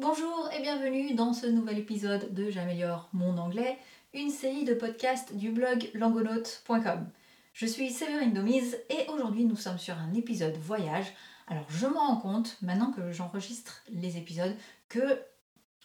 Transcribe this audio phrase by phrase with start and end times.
[0.00, 3.76] Bonjour et bienvenue dans ce nouvel épisode de J'améliore mon anglais,
[4.14, 7.06] une série de podcasts du blog langonaute.com.
[7.52, 11.12] Je suis Séverine Domise et aujourd'hui nous sommes sur un épisode voyage.
[11.48, 14.56] Alors je me rends compte, maintenant que j'enregistre les épisodes,
[14.88, 15.20] que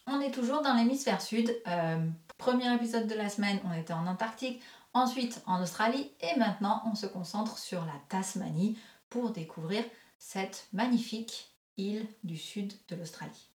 [0.08, 1.54] on est toujours dans l'hémisphère sud.
[1.68, 2.08] Euh,
[2.38, 4.62] premier épisode de la semaine, on était en Antarctique,
[4.94, 8.80] ensuite en Australie et maintenant on se concentre sur la Tasmanie
[9.10, 9.84] pour découvrir
[10.20, 13.50] cette magnifique île du sud de l'Australie.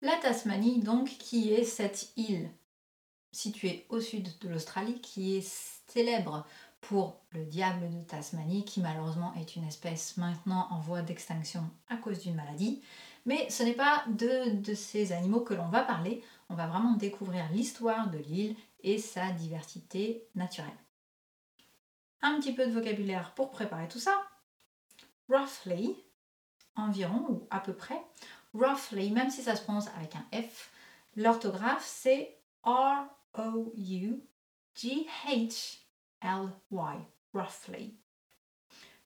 [0.00, 2.50] La Tasmanie, donc, qui est cette île
[3.32, 5.46] située au sud de l'Australie, qui est
[5.88, 6.46] célèbre
[6.80, 11.96] pour le diable de Tasmanie, qui malheureusement est une espèce maintenant en voie d'extinction à
[11.96, 12.82] cause d'une maladie.
[13.24, 17.48] Mais ce n'est pas de, ces animaux que l'on va parler, on va vraiment découvrir
[17.52, 20.70] l'histoire de l'île et sa diversité naturelle.
[22.20, 24.22] Un petit peu de vocabulaire pour préparer tout ça.
[25.28, 25.96] Roughly,
[26.76, 28.02] environ ou à peu près.
[28.54, 30.70] Roughly, même si ça se prononce avec un F,
[31.16, 33.76] l'orthographe c'est R-O-U-G-H-L-Y.
[37.34, 37.94] Roughly.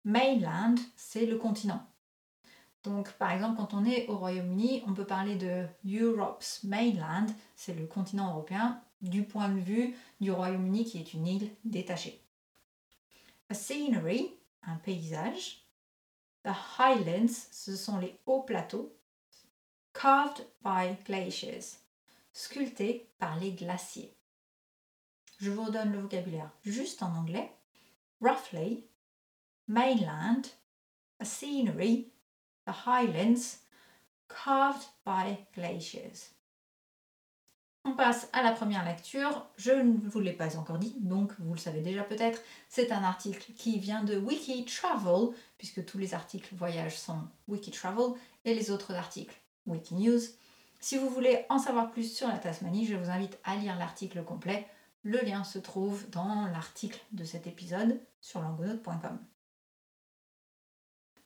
[0.05, 1.85] Mainland, c'est le continent.
[2.85, 7.75] Donc, par exemple, quand on est au Royaume-Uni, on peut parler de Europe's mainland, c'est
[7.75, 12.23] le continent européen, du point de vue du Royaume-Uni qui est une île détachée.
[13.51, 15.66] A scenery, un paysage.
[16.47, 18.93] The highlands, ce sont les hauts plateaux.
[19.93, 21.79] Carved by glaciers,
[22.33, 24.15] sculptés par les glaciers.
[25.41, 27.51] Je vous redonne le vocabulaire juste en anglais.
[28.21, 28.85] Roughly,
[29.67, 30.53] mainland,
[31.19, 32.13] a scenery,
[32.65, 33.59] the highlands,
[34.29, 36.31] carved by glaciers.
[37.89, 39.47] On passe à la première lecture.
[39.57, 42.43] Je ne vous l'ai pas encore dit, donc vous le savez déjà peut-être.
[42.69, 47.71] C'est un article qui vient de Wiki Travel, puisque tous les articles voyage sont Wiki
[47.71, 50.19] Travel et les autres articles Wiki News.
[50.81, 54.25] Si vous voulez en savoir plus sur la Tasmanie, je vous invite à lire l'article
[54.25, 54.67] complet.
[55.05, 59.21] Le lien se trouve dans l'article de cet épisode sur langonote.com.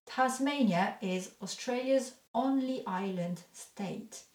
[0.05, 4.30] Tasmania is Australia's only island state.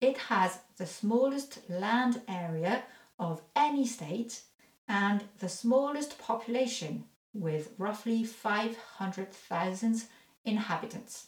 [0.00, 2.84] It has the smallest land area
[3.18, 4.42] of any state
[4.88, 10.04] and the smallest population with roughly 500,000
[10.44, 11.26] inhabitants.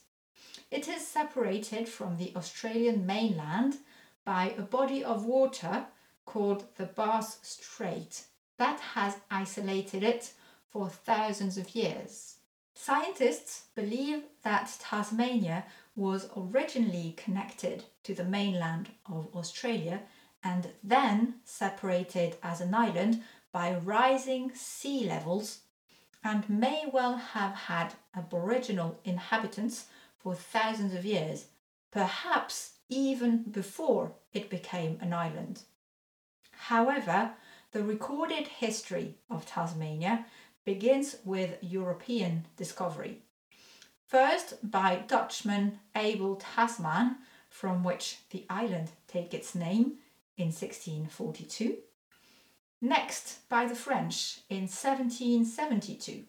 [0.71, 3.77] It is separated from the Australian mainland
[4.25, 5.87] by a body of water
[6.25, 8.25] called the Bass Strait
[8.57, 10.33] that has isolated it
[10.71, 12.37] for thousands of years.
[12.75, 15.65] Scientists believe that Tasmania
[15.95, 20.03] was originally connected to the mainland of Australia
[20.43, 23.23] and then separated as an island
[23.53, 25.61] by rising sea levels
[26.25, 29.87] and may well have had aboriginal inhabitants
[30.19, 31.47] for thousands of years,
[31.91, 35.63] perhaps even before it became an island.
[36.53, 37.33] However,
[37.73, 40.27] the recorded history of Tasmania
[40.65, 43.23] begins with European discovery.
[44.13, 47.17] First by Dutchman Abel Tasman,
[47.49, 49.95] from which the island take its name
[50.37, 51.79] in 1642.
[52.83, 56.25] Next by the French in 1772.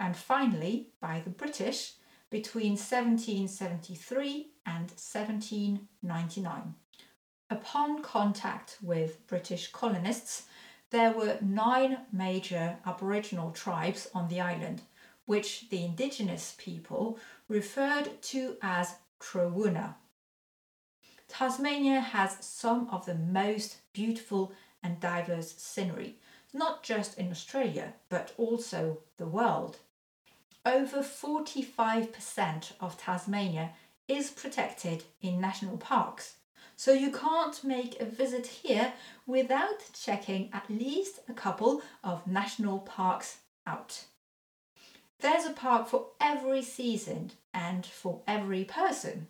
[0.00, 1.92] And finally by the British
[2.30, 6.74] between 1773 and 1799.
[7.50, 10.46] Upon contact with British colonists,
[10.88, 14.80] there were nine major Aboriginal tribes on the island,
[15.26, 19.94] which the indigenous people referred to as Trawuna.
[21.28, 26.18] Tasmania has some of the most beautiful and diverse scenery,
[26.54, 29.78] not just in Australia, but also the world.
[30.64, 33.72] Over 45% of Tasmania
[34.08, 36.36] is protected in national parks,
[36.76, 38.92] so you can't make a visit here
[39.26, 44.04] without checking at least a couple of national parks out.
[45.20, 49.28] There's a park for every season and for every person.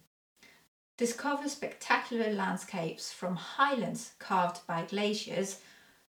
[0.97, 5.61] Discover spectacular landscapes from highlands carved by glaciers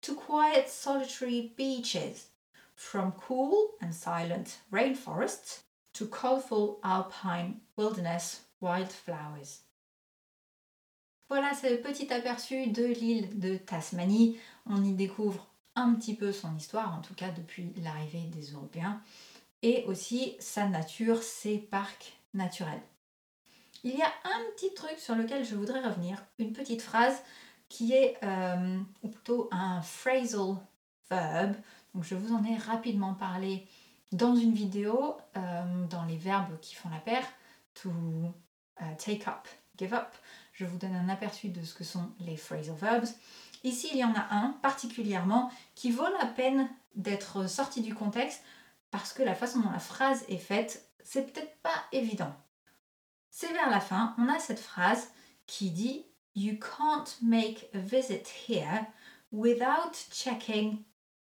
[0.01, 2.27] to quiet solitary beaches,
[2.75, 5.61] from cool and silent rainforests
[5.93, 9.61] to colourful alpine wilderness wildflowers.
[11.29, 14.37] Voilà ce petit aperçu de l'île de Tasmanie.
[14.67, 19.01] On y découvre un petit peu son histoire, en tout cas depuis l'arrivée des Européens,
[19.63, 22.81] et aussi sa nature, ses parcs naturels.
[23.83, 27.17] Il y a un petit truc sur lequel je voudrais revenir, une petite phrase
[27.69, 30.57] qui est, euh, ou plutôt un phrasal
[31.09, 31.55] verb.
[31.95, 33.65] Donc je vous en ai rapidement parlé
[34.11, 37.25] Dans une vidéo, euh, dans les verbes qui font la paire,
[37.73, 40.13] to euh, take up, give up,
[40.51, 43.09] je vous donne un aperçu de ce que sont les phrasal verbs.
[43.63, 48.43] Ici, il y en a un particulièrement qui vaut la peine d'être sorti du contexte
[48.93, 52.31] parce que la façon dont la phrase est faite, c'est peut-être pas évident.
[53.31, 55.09] C'est vers la fin, on a cette phrase
[55.47, 56.05] qui dit
[56.35, 58.85] You can't make a visit here
[59.31, 60.83] without checking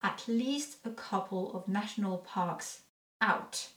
[0.03, 2.85] at least a couple of national parks
[3.21, 3.71] out.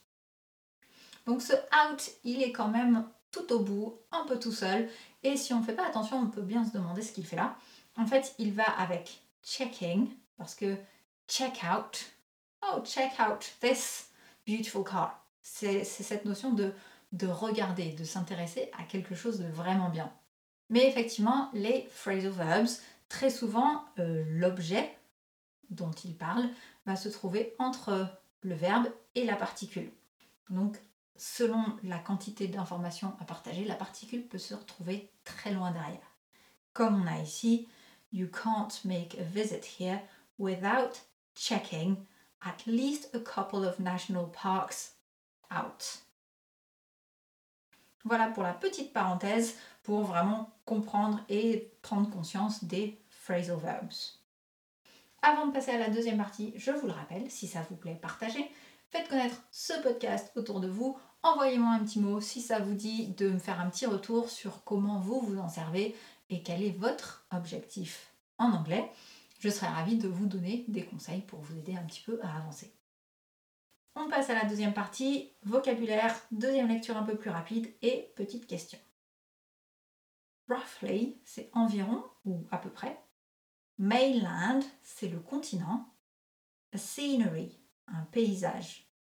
[1.25, 4.87] Donc ce out, il est quand même tout au bout, un peu tout seul,
[5.23, 7.35] et si on ne fait pas attention, on peut bien se demander ce qu'il fait
[7.35, 7.55] là.
[7.97, 10.07] En fait, il va avec checking,
[10.37, 10.77] parce que
[11.27, 12.11] check out,
[12.63, 14.09] oh, check out this
[14.45, 15.25] beautiful car.
[15.41, 16.73] C'est cette notion de,
[17.11, 20.11] de regarder, de s'intéresser à quelque chose de vraiment bien.
[20.69, 22.69] Mais effectivement, les phrasal verbs,
[23.09, 24.97] très souvent, euh, l'objet
[25.69, 26.47] dont il parle
[26.85, 28.07] va se trouver entre
[28.41, 29.91] le verbe et la particule.
[30.49, 30.77] Donc,
[31.15, 36.15] selon la quantité d'informations à partager, la particule peut se retrouver très loin derrière.
[36.73, 37.67] Comme on a ici,
[38.13, 40.01] You can't make a visit here
[40.37, 40.99] without
[41.33, 41.95] checking
[42.41, 44.93] at least a couple of national parks
[45.51, 46.01] out.
[48.03, 54.17] Voilà pour la petite parenthèse pour vraiment comprendre et prendre conscience des phrasal verbs.
[55.21, 57.99] Avant de passer à la deuxième partie, je vous le rappelle, si ça vous plaît,
[58.01, 58.49] partagez.
[58.89, 60.97] Faites connaître ce podcast autour de vous.
[61.21, 64.63] Envoyez-moi un petit mot si ça vous dit de me faire un petit retour sur
[64.63, 65.95] comment vous vous en servez
[66.31, 68.91] et quel est votre objectif en anglais.
[69.41, 72.37] Je serai ravie de vous donner des conseils pour vous aider un petit peu à
[72.37, 72.71] avancer.
[73.95, 78.45] On passe à la deuxième partie, vocabulaire, deuxième lecture un peu plus rapide et petite
[78.45, 78.77] question.
[80.47, 83.03] Roughly, c'est environ ou à peu près.
[83.79, 85.91] Mainland, c'est le continent.
[86.71, 88.91] A scenery, un paysage.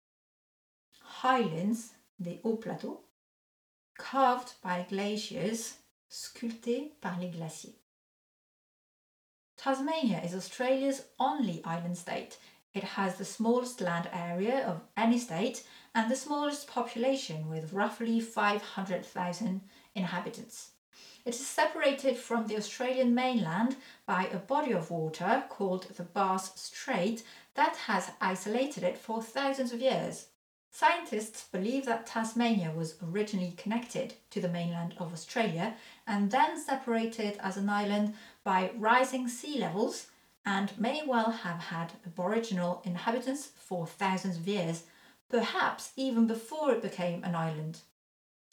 [1.22, 3.06] Highlands, des hauts plateaux.
[3.94, 5.76] Carved by glaciers,
[6.08, 7.78] sculptés par les glaciers.
[9.62, 12.38] Tasmania is Australia's only island state.
[12.72, 15.64] It has the smallest land area of any state
[15.94, 19.60] and the smallest population with roughly 500,000
[19.94, 20.70] inhabitants.
[21.26, 23.76] It is separated from the Australian mainland
[24.06, 27.22] by a body of water called the Bass Strait
[27.52, 30.28] that has isolated it for thousands of years.
[30.72, 35.74] Scientists believe that Tasmania was originally connected to the mainland of Australia
[36.06, 38.14] and then separated as an island
[38.44, 40.06] by rising sea levels
[40.44, 44.84] and may well have had aboriginal inhabitants for thousands of years,
[45.28, 47.80] perhaps even before it became an island.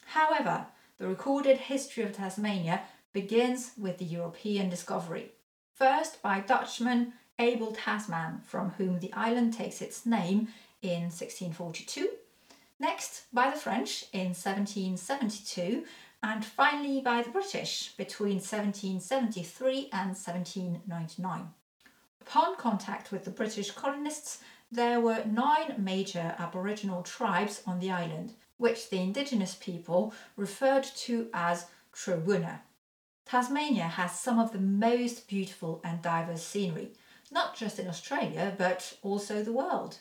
[0.07, 0.67] However,
[0.97, 2.81] the recorded history of Tasmania
[3.13, 5.31] begins with the European discovery,
[5.73, 10.49] first by Dutchman Abel Tasman, from whom the island takes its name
[10.81, 12.09] in 1642,
[12.79, 15.85] next by the French in 1772,
[16.27, 21.47] and finally by the British between 1773 and 1799.
[22.19, 24.39] Upon contact with the British colonists,
[24.69, 31.29] there were nine major Aboriginal tribes on the island, which the indigenous people referred to
[31.33, 32.59] as Trewuna.
[33.25, 36.91] Tasmania has some of the most beautiful and diverse scenery,
[37.31, 39.99] not just in Australia, but also the world.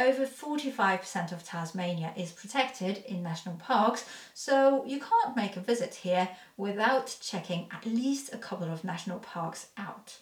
[0.00, 5.92] Over 45% of Tasmania is protected in national parks, so you can't make a visit
[5.92, 10.18] here without checking at least a couple of national parks out.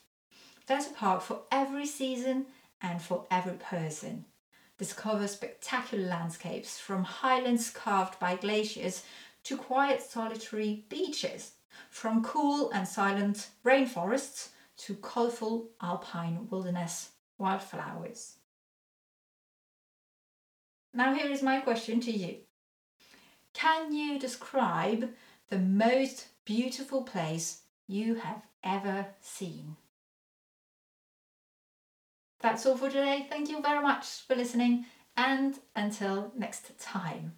[0.67, 2.47] There's a park for every season
[2.81, 4.25] and for every person
[4.79, 9.05] discover spectacular landscapes from highlands carved by glaciers
[9.45, 11.53] to quiet solitary beaches,
[11.91, 18.36] from cool and silent rainforests to colourful alpine wilderness wildflowers.
[20.97, 22.39] Now, here is my question to you
[23.53, 25.11] Can you describe
[25.51, 29.77] the most beautiful place you have ever seen?
[32.41, 33.27] That's all for today.
[33.29, 34.87] Thank you very much for listening,
[35.19, 37.35] and until next time.